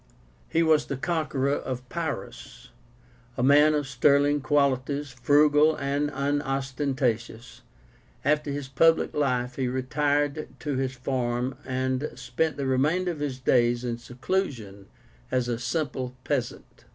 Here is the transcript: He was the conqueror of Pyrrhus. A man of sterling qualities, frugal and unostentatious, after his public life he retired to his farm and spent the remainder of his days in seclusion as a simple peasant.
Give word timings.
He 0.49 0.63
was 0.63 0.87
the 0.87 0.97
conqueror 0.97 1.53
of 1.53 1.87
Pyrrhus. 1.87 2.71
A 3.37 3.43
man 3.43 3.75
of 3.75 3.87
sterling 3.87 4.41
qualities, 4.41 5.09
frugal 5.11 5.75
and 5.75 6.09
unostentatious, 6.11 7.61
after 8.25 8.49
his 8.49 8.67
public 8.67 9.13
life 9.13 9.57
he 9.57 9.67
retired 9.67 10.47
to 10.61 10.75
his 10.75 10.95
farm 10.95 11.55
and 11.65 12.09
spent 12.15 12.57
the 12.57 12.65
remainder 12.65 13.11
of 13.11 13.19
his 13.19 13.37
days 13.39 13.83
in 13.83 13.99
seclusion 13.99 14.87
as 15.29 15.47
a 15.47 15.59
simple 15.59 16.15
peasant. 16.23 16.85